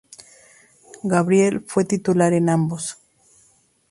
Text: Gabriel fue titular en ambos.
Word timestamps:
Gabriel 1.03 1.63
fue 1.67 1.85
titular 1.85 2.33
en 2.33 2.49
ambos. 2.49 2.97